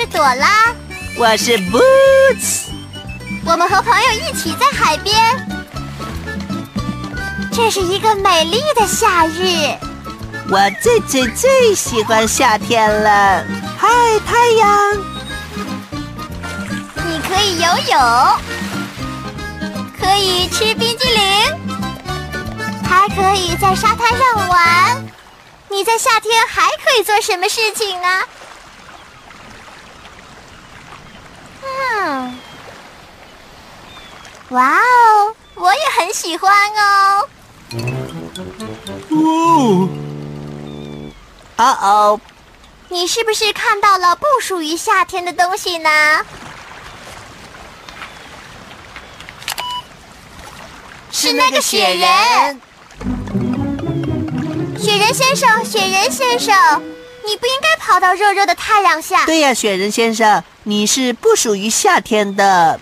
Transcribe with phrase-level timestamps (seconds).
[0.00, 0.72] 是朵拉。
[1.16, 2.68] 我是 Boots，
[3.44, 5.12] 我们和朋友一起在海边。
[7.52, 9.76] 这是一个美丽的夏日。
[10.48, 13.44] 我最最最喜欢夏天了。
[13.76, 13.88] 嗨，
[14.24, 14.96] 太阳！
[17.04, 17.98] 你可以游泳，
[20.00, 21.24] 可以吃冰激凌，
[22.88, 25.04] 还可以在沙滩上玩。
[25.68, 28.08] 你在夏天还可以做什么事情呢？
[32.00, 32.38] 嗯，
[34.50, 37.28] 哇哦，我也很喜欢哦。
[39.10, 39.88] 哦，
[41.56, 42.20] 哦哦，
[42.88, 45.90] 你是不是看到了不属于夏天的东西呢？
[51.10, 52.60] 是那个雪人。
[54.78, 56.54] 雪人先生，雪人先生，
[57.26, 59.26] 你不应该跑到热热的太阳下。
[59.26, 62.78] 对呀，雪人先生，你是不属于夏天的。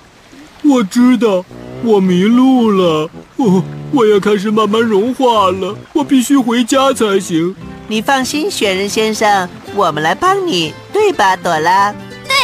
[0.64, 1.44] 我知道，
[1.84, 3.08] 我迷路了。
[3.36, 7.54] 哦，我要开始慢慢融化了，我必须回家才行。
[7.86, 11.92] 你放心，雪人先生，我们来帮你，对吧，朵拉？
[12.26, 12.34] 对，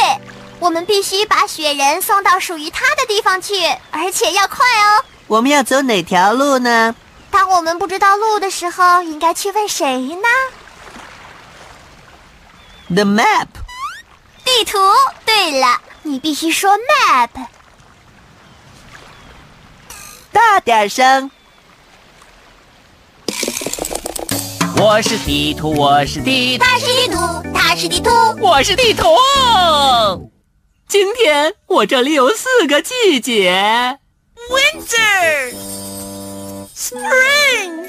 [0.59, 3.55] 我们必须把雪人送到属于他的地方去，
[3.91, 5.03] 而且要快哦。
[5.27, 6.95] 我们要走哪条路呢？
[7.29, 10.29] 当我们不知道路的时候，应该去问谁呢
[12.87, 13.47] ？The map。
[14.45, 14.77] 地图。
[15.35, 17.29] 对了，你必须说 map。
[20.31, 21.31] 大点声。
[24.77, 28.11] 我是地图，我是地图，它是地图，他是地图。
[28.41, 29.07] 我是地图。
[30.87, 33.97] 今天我这里有四个季节
[34.51, 35.55] ：Winter、
[36.75, 37.87] Spring、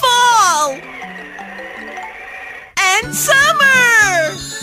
[0.00, 0.80] Fall
[2.74, 4.53] and Summer。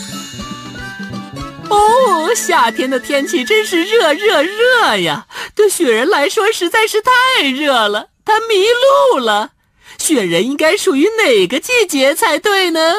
[1.72, 5.26] 哦，夏天的天气真是热热热呀！
[5.54, 8.66] 对雪人来说实在是太热了，他迷
[9.12, 9.52] 路了。
[9.98, 12.94] 雪人应该属于哪个季节才对呢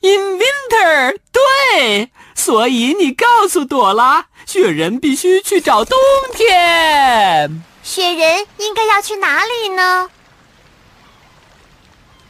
[0.00, 5.98] ？In winter，对，所以你告诉朵拉，雪人必须去找冬
[6.32, 7.62] 天。
[7.82, 10.10] 雪人应该要去哪里呢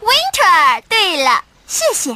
[0.00, 0.82] ？Winter。
[0.88, 2.14] 对了，谢谢。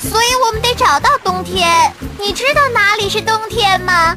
[0.00, 1.92] 所以我们得找到冬天。
[2.18, 4.16] 你知道哪里是冬天吗？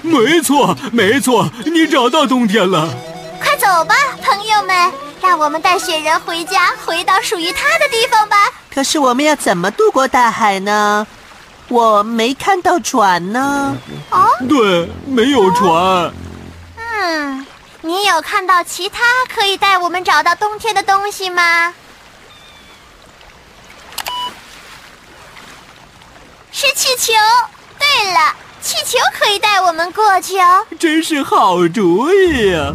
[0.00, 2.88] 没错，没错，你找到冬天了。
[3.40, 8.36] 快走吧，朋友们，让我们带雪人回家，回到属于他的地方吧。
[8.72, 11.04] 可是我们要怎么渡过大海呢？
[11.66, 13.76] 我没看到船呢。
[14.10, 16.12] 哦，对，没有船。
[17.06, 17.46] 嗯，
[17.82, 21.74] 你有看到其他可以带我们找到冬天的东西吗？
[26.50, 27.12] 是气球。
[27.78, 30.66] 对了，气球可以带我们过去哦。
[30.80, 32.72] 真是好主意呀、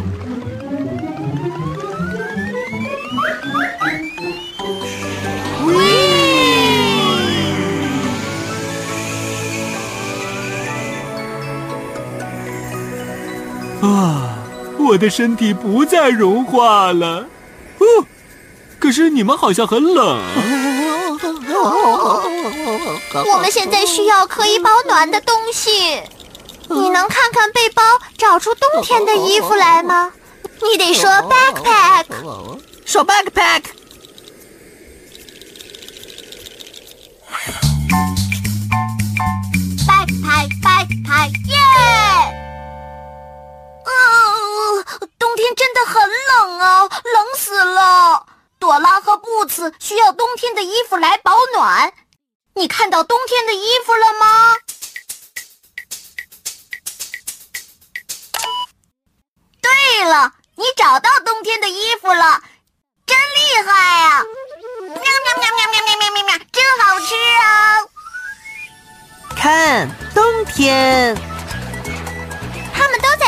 [13.82, 17.26] 我的身体不再融化了。
[17.78, 18.06] 哦，
[18.78, 20.20] 可是你们好像很冷。
[23.32, 25.70] 我们现在需要可以保暖的东西。
[26.68, 27.82] 你能看看背包，
[28.16, 30.12] 找出冬天的衣服来吗？
[30.62, 32.04] 你得说 backpack。
[32.84, 33.62] 说 backpack。
[39.86, 41.56] backpack backpack 耶！
[43.90, 44.84] 啊，
[45.18, 48.26] 冬天真的很冷啊，冷死了。
[48.58, 51.92] 朵拉和布茨需要冬天的衣服来保暖。
[52.54, 54.56] 你看到冬天的衣服了吗？
[59.62, 62.42] 对了，你找到冬天的衣服了，
[63.06, 64.22] 真厉害呀！
[64.82, 67.80] 喵喵喵喵喵喵喵喵喵，真好吃啊！
[69.36, 71.16] 看，冬天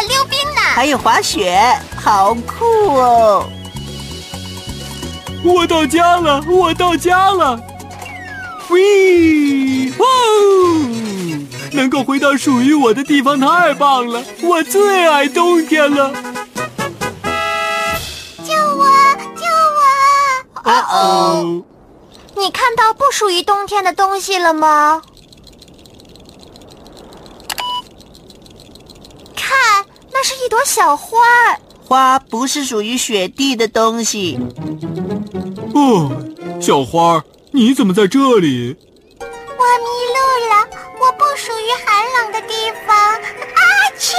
[0.08, 0.60] 溜冰呢。
[0.74, 1.60] 还有滑雪，
[1.96, 2.64] 好酷
[2.96, 3.48] 哦！
[5.44, 7.60] 我到家了，我到家了！
[8.68, 10.06] 喂，哇！
[11.72, 16.12] 能够回到属于我的地方太棒了，我最爱冬天了。
[18.44, 18.86] 救我！
[19.36, 19.46] 救
[19.78, 20.70] 我！
[20.70, 21.62] 哦哦，
[22.36, 25.02] 你看到不属于冬天的东西了吗？
[29.34, 29.84] 看，
[30.22, 31.18] 那是一朵小花。
[31.84, 34.38] 花不是属于雪地的东西。
[35.74, 36.12] 哦，
[36.60, 38.76] 小花儿，你怎么在这里？
[39.18, 40.68] 我迷路了，
[41.00, 42.54] 我不属于寒冷的地
[42.86, 42.96] 方。
[42.96, 43.60] 啊
[43.98, 44.14] 切！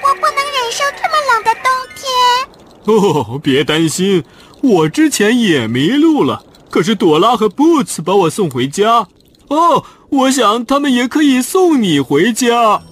[0.00, 1.66] 我不能忍受这么冷的冬
[1.96, 3.34] 天。
[3.34, 4.22] 哦，别担心，
[4.62, 9.08] 我之前也迷路了，可是朵拉和 Boots 把我送回家。
[9.48, 12.82] 哦，我想他们也可以送你回家。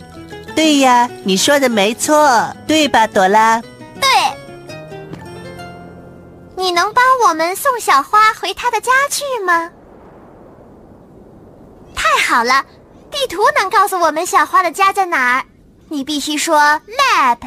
[0.58, 3.62] 对呀，你说的没错，对吧，朵拉？
[4.00, 4.10] 对，
[6.56, 9.70] 你能帮我们送小花回她的家去吗？
[11.94, 12.64] 太好了，
[13.08, 15.44] 地图能告诉我们小花的家在哪儿。
[15.90, 17.38] 你必须说 map。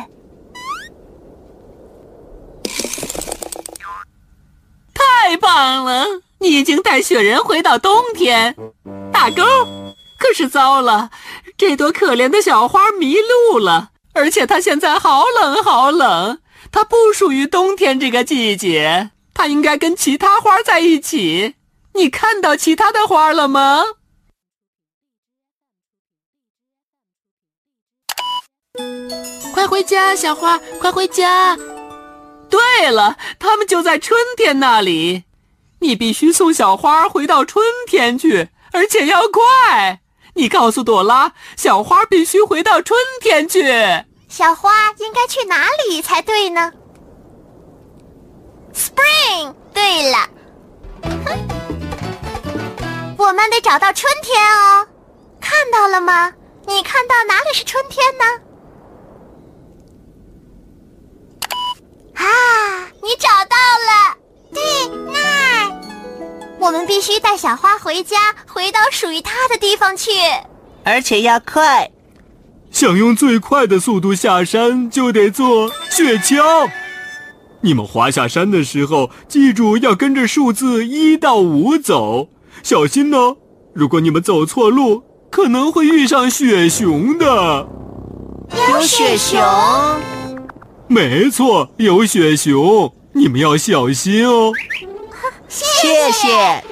[4.93, 6.05] 太棒了！
[6.39, 8.55] 你已经带雪人回到冬天，
[9.11, 9.43] 打勾。
[10.21, 11.09] 可是糟了，
[11.57, 16.39] 这朵可怜的小花迷路了，而且它现在好冷好冷，
[16.71, 21.55] 它不属于冬天这个季节，它应该跟其他花在一起。
[21.95, 23.83] 你看到其他的花了吗？
[29.51, 31.57] 快回家，小花，快回家！
[32.47, 35.23] 对了，它们就在春天那里。
[35.79, 39.99] 你必须送小花回到春天去，而且要快。
[40.33, 43.63] 你告诉朵拉，小花必须回到春天去。
[44.27, 46.71] 小花应该去哪里才对呢
[48.73, 49.55] ？Spring。
[49.73, 50.29] 对了，
[53.17, 54.85] 我们得找到春天哦。
[55.39, 56.33] 看到了吗？
[56.67, 58.25] 你看到哪里是春天呢？
[66.91, 70.11] 必须带小花回家，回到属于它的地方去。
[70.83, 71.89] 而且要快。
[72.69, 76.69] 想用最快的速度下山，就得坐雪橇。
[77.61, 82.27] 你们滑下山的时候，记住要跟着数字一到五走，
[82.61, 83.37] 小心哦！
[83.73, 87.69] 如果你们走错路，可能会遇上雪熊的。
[88.69, 89.39] 有雪熊，
[90.89, 94.51] 没错，有雪熊，你们要小心哦。
[95.51, 96.63] 谢谢。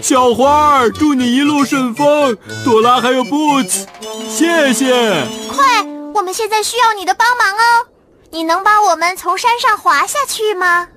[0.00, 2.36] 小花儿，祝你一路顺风。
[2.64, 3.84] 朵拉还有 Boots，
[4.28, 5.26] 谢谢。
[5.54, 5.82] 快，
[6.14, 7.86] 我们现在需要你的帮忙哦！
[8.30, 10.88] 你能帮我们从山上滑下去吗？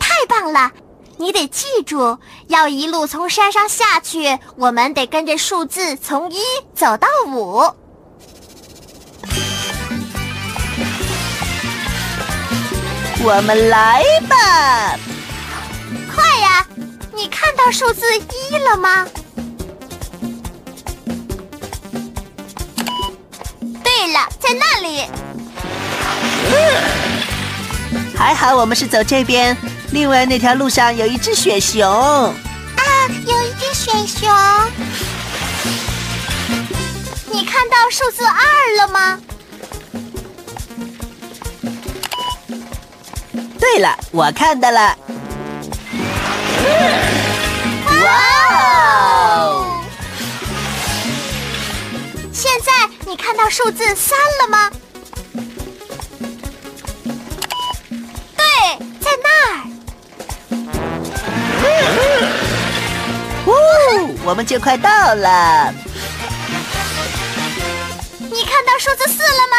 [0.00, 0.72] 太棒了！
[1.16, 2.18] 你得记住，
[2.48, 6.40] 要一路从山上下去，我们得跟着数字从一
[6.74, 7.62] 走到五。
[13.26, 14.98] 我们来吧。
[16.14, 16.66] 快呀！
[17.14, 19.06] 你看到数字一了吗？
[23.82, 25.06] 对了，在那里。
[28.14, 29.56] 还好我们是走这边，
[29.92, 31.82] 另外那条路上有一只雪熊。
[31.90, 32.34] 啊，
[33.08, 34.30] 有一只雪熊。
[37.32, 38.36] 你看到数字二
[38.76, 39.18] 了吗？
[43.74, 44.96] 对了，我看到了。
[48.04, 48.08] 哇
[49.40, 49.82] 哦！
[52.32, 52.70] 现在
[53.04, 54.70] 你看到数字三了吗？
[58.36, 58.44] 对，
[59.00, 59.66] 在那儿。
[63.44, 63.50] 呜，
[64.24, 65.74] 我们就快到了。
[68.20, 69.56] 你看到数字四了吗？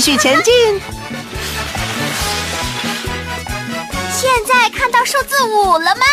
[0.00, 0.80] 继续前进。
[4.10, 6.06] 现在看到数字五了吗？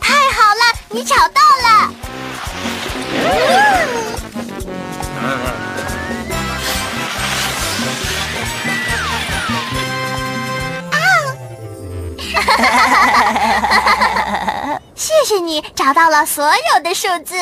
[0.00, 1.68] 太好了，你找到了！
[10.90, 10.98] 啊！
[14.96, 16.44] 谢谢你找到了所
[16.74, 17.36] 有的数字。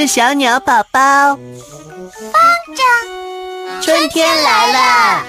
[0.00, 1.36] 是小鸟宝宝。
[1.36, 2.32] 风
[2.74, 5.26] 筝，春天来了。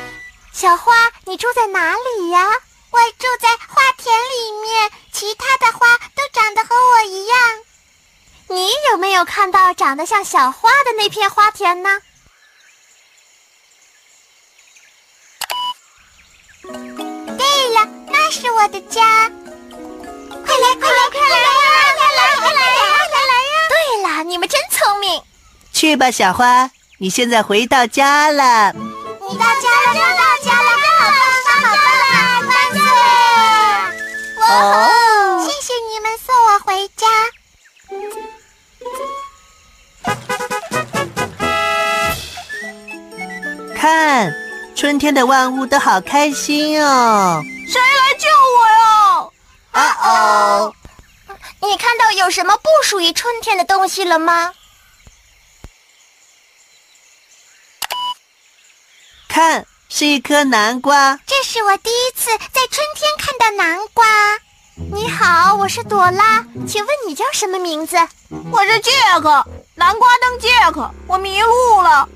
[0.54, 2.42] 小花，你住在哪里呀？
[2.90, 7.38] 我住在花田里面，其他的花都长得和我一样。
[8.48, 11.90] 你有没有看到长得像小花的那片花田呢？
[16.64, 19.30] 对了，那是我的家。
[20.46, 22.81] 快来，快来，快来呀，快来，快来！
[24.32, 25.22] 你们真聪明。
[25.74, 28.72] 去吧，小花，你现在回到家了。
[28.72, 31.76] 你到家了，又到家了，好棒，好
[32.08, 32.80] 棒，万岁！
[34.48, 34.48] 哦，
[35.46, 37.06] 谢谢你们送我回家。
[43.76, 44.34] 看，
[44.78, 47.42] 春天的万物都好开心哦！
[47.68, 49.28] 谁来救我呀？
[49.72, 50.74] 啊哦！
[51.72, 54.52] 你看到有什么不属于春天的东西了吗？
[59.30, 61.18] 看，是一颗南瓜。
[61.26, 64.06] 这是我第一次在春天看到南瓜。
[64.76, 67.96] 你好，我是朵拉，请问你叫什么名字？
[68.52, 70.92] 我是杰克，南瓜灯杰克。
[71.08, 72.10] 我迷路了，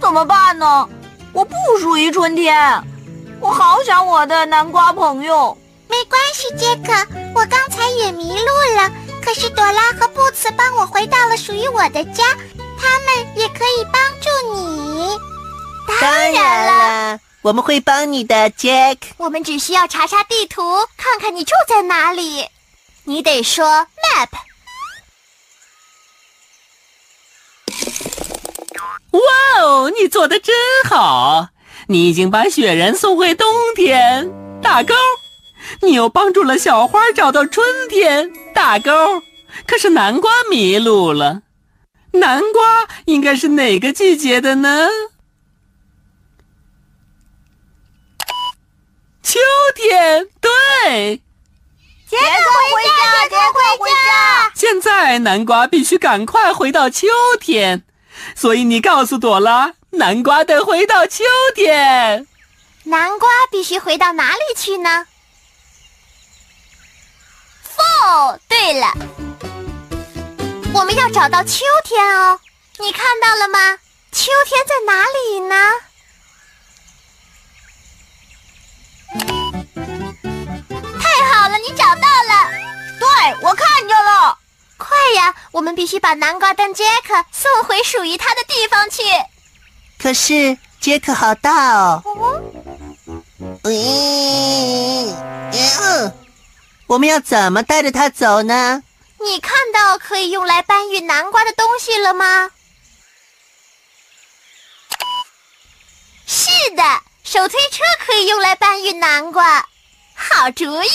[0.00, 0.88] 怎么办呢？
[1.32, 2.82] 我不属于春天，
[3.38, 5.56] 我好想我的南瓜朋友。
[5.88, 6.92] 没关系，杰克，
[7.34, 8.90] 我刚才也迷路了，
[9.22, 12.24] 可是朵拉和布茨帮我回到了属于我的家，
[12.78, 15.18] 他们也可以帮助你。
[16.00, 19.06] 当然了，我们会帮你的，杰克。
[19.18, 20.62] 我们只需要查查地图，
[20.96, 22.48] 看看你住在哪里。
[23.04, 24.28] 你得说 map。
[29.12, 30.54] 哇哦，你做的真
[30.90, 31.48] 好！
[31.88, 34.92] 你已经把雪人送回冬天，打勾。
[35.82, 39.22] 你又帮助了小花找到春天，打勾。
[39.66, 41.42] 可是南瓜迷路了，
[42.12, 44.88] 南瓜应该是哪个季节的呢？
[49.22, 49.40] 秋
[49.74, 51.22] 天，对。
[52.08, 54.52] 杰克回家，杰克回家。
[54.54, 57.08] 现在南瓜必须赶快回到秋
[57.40, 57.84] 天，
[58.36, 62.28] 所以你告诉朵拉，南瓜得回到秋天。
[62.84, 65.06] 南瓜必须回到哪里去呢
[67.96, 68.38] ？Fall。
[68.48, 68.92] 对了，
[70.74, 72.40] 我们要找到秋天哦。
[72.78, 73.78] 你看到了吗？
[74.12, 75.56] 秋天在哪里呢？
[81.00, 82.50] 太好了，你找到了！
[82.98, 83.08] 对，
[83.42, 84.38] 我看见了。
[84.76, 89.02] 快呀，我们必须把南瓜灯杰克送回属于他的地方去。
[89.98, 92.02] 可是杰克好大哦。
[93.62, 95.14] 嗯，
[96.86, 98.82] 我们要怎么带着它走呢？
[99.18, 102.50] 你看到可以用来搬运南瓜的东西了吗？
[106.26, 106.82] 是的，
[107.24, 109.66] 手推车可以用来搬运南瓜。
[110.14, 110.88] 好主意！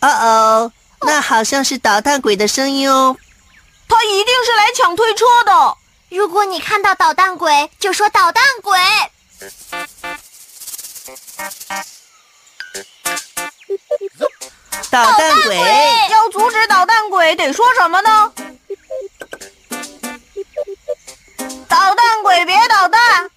[0.00, 3.16] 哦哦，那好像是捣蛋鬼的声音哦。
[3.88, 5.76] 他一定是来抢推车的。
[6.14, 8.78] 如果你看到捣蛋鬼，就说捣蛋鬼。
[14.90, 15.56] 捣蛋鬼
[16.10, 18.30] 要阻止捣蛋鬼，得说什么呢？
[21.66, 23.30] 捣蛋鬼别捣蛋，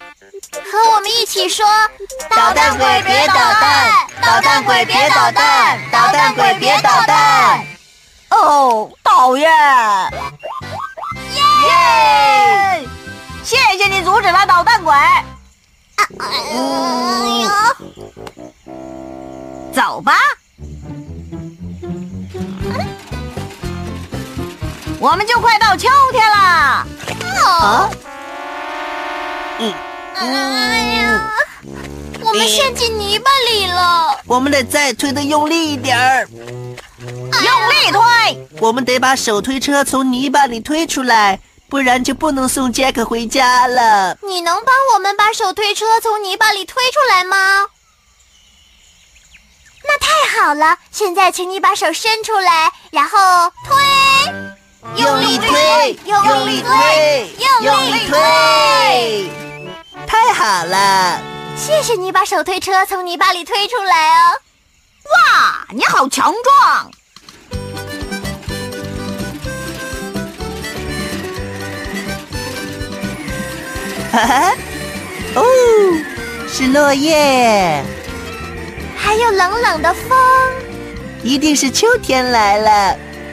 [0.70, 1.66] 和我们一起说：
[2.28, 3.90] 捣蛋鬼别捣蛋，
[4.20, 7.66] 捣蛋鬼别捣蛋，捣蛋鬼别捣蛋。
[8.28, 9.50] 哦，讨厌！
[11.64, 12.25] 耶！
[14.06, 14.94] 阻止了捣蛋鬼。
[14.94, 15.18] 哎
[17.42, 17.50] 呦，
[19.74, 20.12] 走吧，
[25.00, 26.86] 我们就快到秋天啦。
[27.44, 27.90] 啊？
[30.14, 31.20] 哎呀，
[32.22, 34.20] 我们陷进泥巴里了。
[34.24, 36.28] 我们得再推的用力一点儿。
[36.28, 44.16] 用力推，我们得把手推车从泥巴里推出来，不然就不能送杰克回家了。
[44.22, 47.66] 你能帮我们把手推车从泥巴里推出来吗？
[49.88, 50.78] 那太好了！
[50.90, 53.18] 现在请你把手伸出来，然后
[53.64, 53.76] 推，
[54.96, 59.30] 用力推，用力推，用力推，
[60.06, 61.20] 太好了！
[61.56, 64.40] 谢谢你把手推车从泥巴里推出来哦。
[65.04, 66.90] 哇，你好强壮！
[75.34, 75.44] 哦，
[76.48, 77.82] 是落叶，
[78.96, 80.16] 还有冷冷的风，
[81.22, 82.70] 一定是秋天来了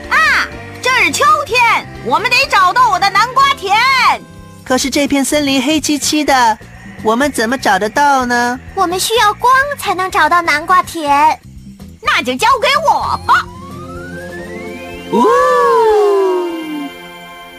[0.10, 0.48] 啊！
[0.82, 3.74] 这是秋天，我们得找到我的南瓜田。
[4.66, 6.58] 可是这片森林黑漆漆的，
[7.02, 8.60] 我们怎么找得到呢？
[8.76, 11.40] 我们需要光才能找到南瓜田，
[12.02, 13.46] 那就交给我吧。
[15.14, 15.24] 呜！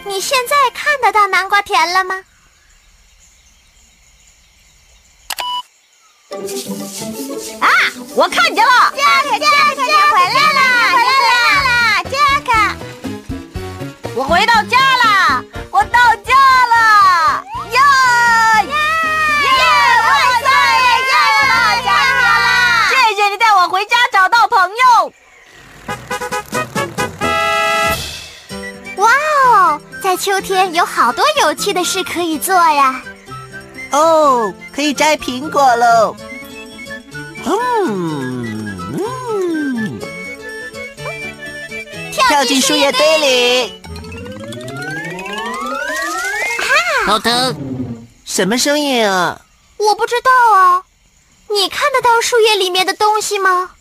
[0.05, 2.17] 你现在看得到南瓜田了吗？
[7.61, 7.69] 啊！
[8.17, 10.61] 我看见了，杰克，杰克，你回来啦，
[10.93, 11.31] 回来
[11.65, 11.71] 啦，
[12.05, 12.13] 杰
[12.45, 12.51] 克！
[14.17, 16.33] 我回到家啦，我到家
[16.73, 17.79] 了，耶！
[18.65, 19.63] 耶！
[20.03, 20.11] 万
[20.43, 20.49] 岁！
[21.07, 21.13] 耶！
[21.49, 21.89] 到家
[22.21, 22.23] 了！
[22.91, 25.13] 谢谢你带我回家找到朋友。
[28.97, 29.11] 哇
[29.47, 33.03] 哦，在秋天有好多有趣的事可以做呀！
[33.91, 36.17] 哦，可以摘苹果喽！
[37.47, 40.01] 嗯嗯，
[42.13, 43.75] 跳进树叶堆里。
[47.07, 47.55] 好疼！
[48.25, 49.41] 什么声音啊？
[49.77, 50.83] 我不知道啊。
[51.51, 53.73] 你看得到树叶里面的东西吗？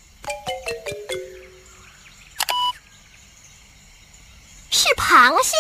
[4.70, 5.56] 是螃蟹。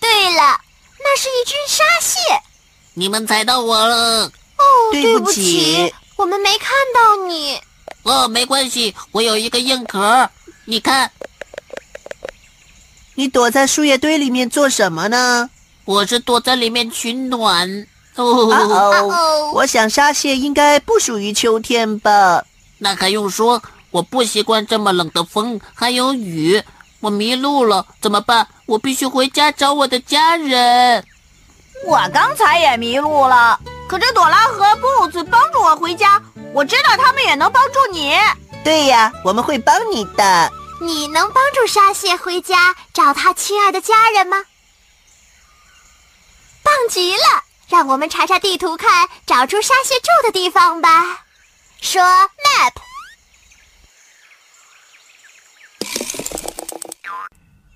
[0.00, 0.60] 对了，
[1.00, 2.20] 那是一只沙蟹。
[2.94, 4.26] 你们踩到我了！
[4.26, 7.60] 哦，对不起，我们没看到你。
[8.04, 10.30] 哦，没关系，我有一个硬壳。
[10.66, 11.10] 你看，
[13.16, 15.50] 你躲在树叶堆里面做什么呢？
[15.84, 17.88] 我是躲在里面取暖。
[18.14, 22.44] 哦哦，我想沙蟹应该不属于秋天吧？
[22.78, 23.60] 那还用说？
[23.90, 26.62] 我不习惯这么冷的风，还有雨。
[27.00, 28.46] 我迷路了，怎么办？
[28.66, 31.04] 我必须回家找我的家人。
[31.84, 33.58] 我刚才也迷路了，
[33.88, 36.20] 可这朵拉和布子帮助我回家。
[36.52, 38.14] 我知道他们也能帮助你。
[38.64, 40.52] 对呀，我们会帮你的。
[40.80, 44.44] 你能帮助沙蟹回家找他亲爱的家人吗？
[46.62, 47.44] 棒极了！
[47.68, 51.24] 让我们查查地图，看找出沙蟹住的地方吧。
[51.80, 52.72] 说 map。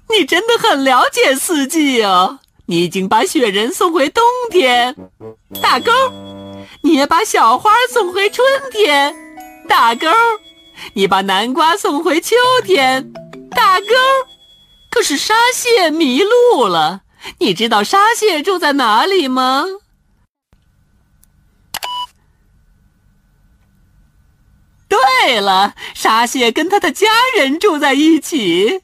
[0.08, 2.40] 你真的很了解四季哦。
[2.66, 4.94] 你已经把雪人送回冬天，
[5.62, 5.92] 打勾；
[6.86, 9.12] 你把小花送回春天，
[9.68, 10.06] 打勾；
[10.94, 13.12] 你把南瓜送回秋天，
[13.50, 13.86] 打勾。
[14.88, 17.02] 可是沙蟹迷路了，
[17.40, 19.64] 你知道沙蟹住在哪里吗？
[24.88, 28.82] 对了，沙蟹跟他的家人住在一起，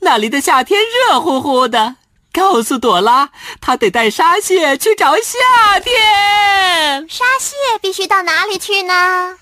[0.00, 1.96] 那里的夏天热乎乎的。
[2.34, 7.08] 告诉朵拉，她得带沙蟹去找夏天。
[7.08, 9.38] 沙蟹必须到哪里去呢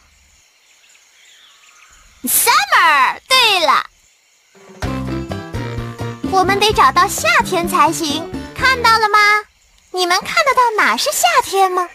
[2.24, 3.18] ？Summer。
[3.26, 3.87] 对了，
[6.31, 8.31] 我们得找到夏天才行。
[8.55, 9.18] 看到了吗？
[9.92, 11.88] 你们看得到哪是夏天吗？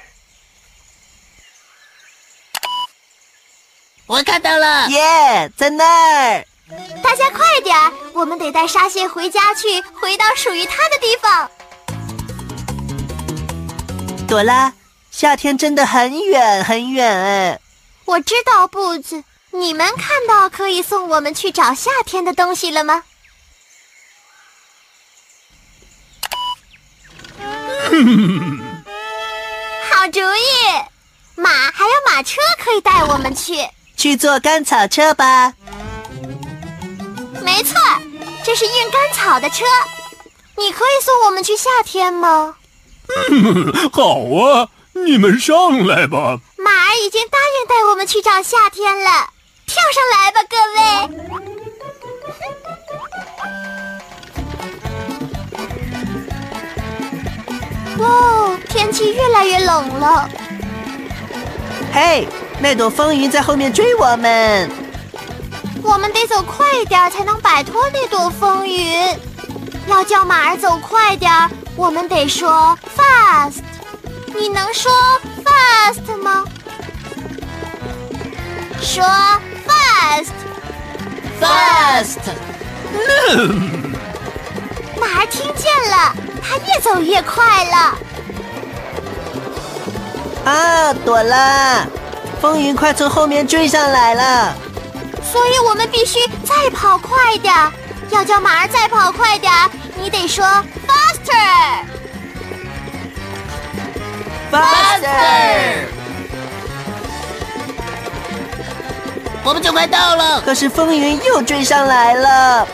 [4.07, 6.45] 我看到了，耶，在那儿。
[7.01, 11.49] 大家快点儿，我们得带沙蟹回家去，回到属于它的地方。
[14.27, 14.73] 朵拉，
[15.09, 17.61] 夏天真的很远很远哎。
[18.03, 23.03] 我知道，布子，你们看到可以送我们去找夏天的东西了吗？
[29.89, 30.83] 好主意，
[31.35, 33.69] 马还有马车可以带我们去。
[33.95, 35.53] 去坐甘草车吧。
[37.57, 37.73] 没错，
[38.43, 39.65] 这是运甘草的车。
[40.57, 42.55] 你可以送我们去夏天吗？
[43.31, 46.37] 嗯 好啊，你们上来吧。
[46.57, 49.29] 马儿已经答应带我们去找夏天了，
[49.65, 50.81] 跳上来吧，各位。
[58.05, 60.29] 哦，天气越来越冷了。
[61.91, 62.27] 嘿，
[62.59, 64.69] 那朵风云在后面追我们。
[65.87, 68.93] 我们得走快点才能摆脱那朵风云。
[69.87, 71.31] 要叫马儿走快点
[71.77, 73.61] 我们得说 fast。
[74.37, 74.91] 你能说
[75.45, 76.43] fast 吗？
[78.81, 79.03] 说
[79.65, 80.31] fast。
[81.39, 82.17] Fast，
[84.99, 87.97] 马儿听见了，它越走越快了。
[90.43, 91.85] 啊，朵拉，
[92.41, 94.55] 风云快从后面追上来了。
[95.31, 97.71] 所以我们必须再跑快点儿。
[98.09, 100.45] 要叫马儿再跑快点儿，你得说
[100.87, 101.83] faster。
[104.49, 105.87] Faster！
[109.43, 110.41] 我们就快到了。
[110.41, 112.67] 可是风云又追上来了。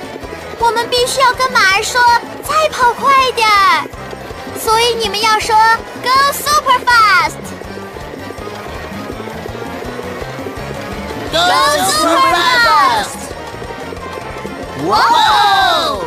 [0.59, 1.99] 我们必须要跟马儿说
[2.43, 3.87] 再跑快点儿，
[4.63, 5.55] 所以你们要说
[6.03, 7.42] go super fast。
[11.33, 11.39] Go
[11.89, 13.17] super fast！
[14.85, 16.05] 哇哦！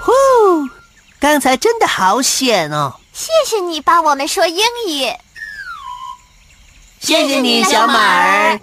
[0.00, 0.12] 呼，
[1.18, 2.94] 刚才真的好险哦！
[3.12, 5.12] 谢谢你帮我们说英语。
[7.00, 8.60] 谢谢你，小马儿。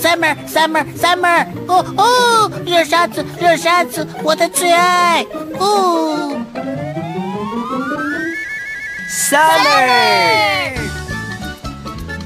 [0.00, 1.46] Summer Summer Summer！
[1.66, 5.26] 哦哦，热沙子热沙子，我的最爱！
[5.58, 6.40] 哦
[9.08, 10.74] Summer，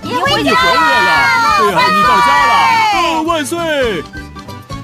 [0.03, 1.59] 你回你回来了！
[1.59, 2.55] 对啊，你到家了！
[2.97, 4.03] 哦，万岁！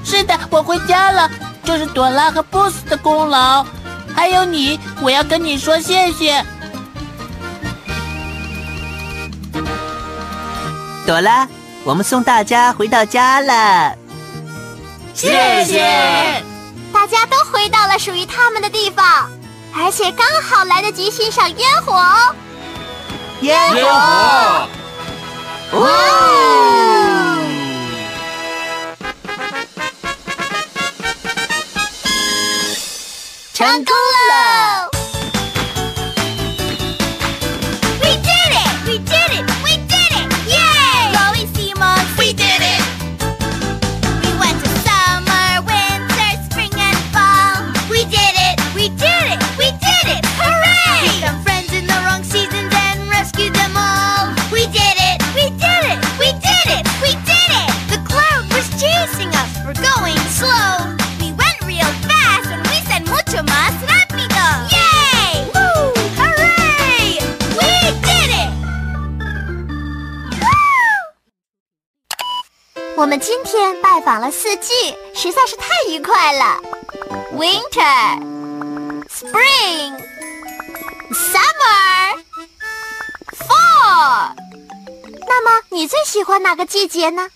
[0.04, 1.28] 是的，我回家了，
[1.64, 3.66] 这是朵拉和波斯的功劳，
[4.14, 6.44] 还有你，我要跟你说谢谢。
[11.04, 11.48] 朵拉，
[11.82, 13.92] 我们送大家回到家了。
[15.14, 16.44] 谢谢。
[16.92, 19.28] 大家都回到了属于他们的地方，
[19.74, 22.34] 而且刚好来得及欣赏烟火哦。
[23.40, 23.90] 烟烟火！
[23.90, 24.68] 哇！
[25.70, 27.38] 哦！
[33.54, 33.94] 成功
[34.30, 34.87] 了
[74.08, 74.72] 访了四季，
[75.14, 76.58] 实在是太愉快了。
[77.36, 78.18] Winter,
[79.06, 80.02] Spring,
[81.12, 82.18] Summer,
[83.36, 84.32] Fall。
[85.26, 87.28] 那么你最喜欢哪个季节呢？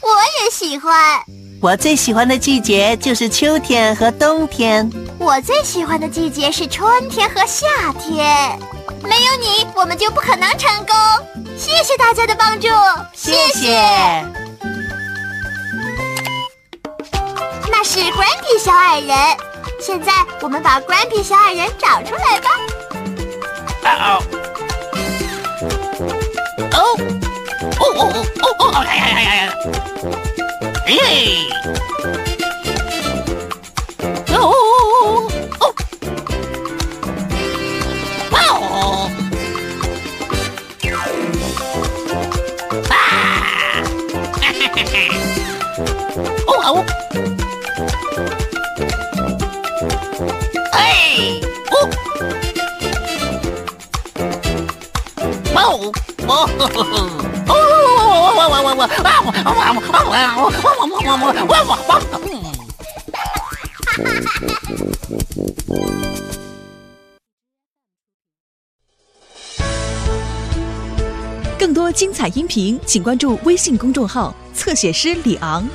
[0.00, 0.10] 我
[0.42, 1.22] 也喜欢。
[1.62, 4.90] 我最喜欢的季节就是秋天和冬天。
[5.20, 8.58] 我最喜欢的季节是春天和夏天。
[9.10, 10.94] 没有你，我们就不可能成功。
[11.58, 12.68] 谢谢大家的帮助，
[13.12, 13.76] 谢谢。
[17.68, 19.16] 那是 Grumpy 小矮人。
[19.80, 22.50] 现在我们把 Grumpy 小矮人找出来吧。
[23.82, 24.22] 哦
[26.70, 26.78] 哦
[27.80, 28.72] 哦哦哦哦！
[28.86, 29.52] 哎呀呀呀呀！
[30.86, 30.92] 哎！
[72.34, 75.66] 音频，请关注微信公众号“侧写师李昂”。